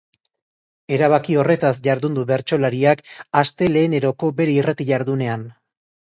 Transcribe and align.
Erabaki 0.95 1.35
horretaz 1.41 1.73
jardun 1.87 2.15
du 2.19 2.23
bertsolariak 2.31 3.03
asteleheneroko 3.41 4.31
bere 4.41 4.55
irrati-jardunean. 4.63 5.45